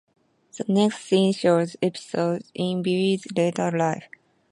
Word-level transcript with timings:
The 0.57 0.65
next 0.67 1.05
scene 1.05 1.31
shows 1.31 1.75
episodes 1.79 2.51
in 2.55 2.81
Billy's 2.81 3.27
later 3.37 3.69
life. 3.69 4.09